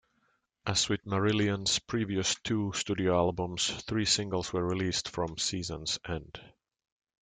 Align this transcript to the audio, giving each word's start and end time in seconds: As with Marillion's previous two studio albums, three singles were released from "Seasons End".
As 0.65 0.89
with 0.89 1.05
Marillion's 1.05 1.77
previous 1.77 2.33
two 2.43 2.73
studio 2.73 3.15
albums, 3.15 3.69
three 3.83 4.05
singles 4.05 4.51
were 4.51 4.65
released 4.65 5.07
from 5.09 5.37
"Seasons 5.37 5.99
End". 6.07 6.41